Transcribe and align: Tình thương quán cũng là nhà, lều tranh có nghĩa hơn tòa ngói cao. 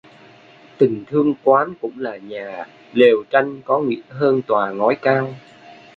Tình 0.77 1.03
thương 1.07 1.33
quán 1.43 1.73
cũng 1.81 1.99
là 1.99 2.17
nhà, 2.17 2.65
lều 2.93 3.23
tranh 3.29 3.61
có 3.65 3.79
nghĩa 3.79 4.01
hơn 4.09 4.41
tòa 4.47 4.69
ngói 4.71 4.97
cao. 5.01 5.33